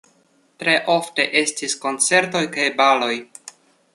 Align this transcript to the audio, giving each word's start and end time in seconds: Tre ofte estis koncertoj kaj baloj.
Tre 0.63 0.71
ofte 0.93 1.25
estis 1.41 1.77
koncertoj 1.85 2.43
kaj 2.57 2.67
baloj. 2.83 3.13